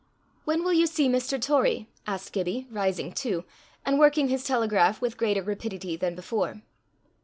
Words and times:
"When 0.45 0.63
will 0.63 0.73
you 0.73 0.87
see 0.87 1.07
Mr. 1.07 1.39
Torrie?" 1.39 1.85
asked 2.07 2.33
Gibbie, 2.33 2.65
rising 2.71 3.11
too, 3.11 3.43
and 3.85 3.99
working 3.99 4.29
his 4.29 4.43
telegraph 4.43 4.99
with 4.99 5.15
greater 5.15 5.43
rapidity 5.43 5.95
than 5.95 6.15
before. 6.15 6.63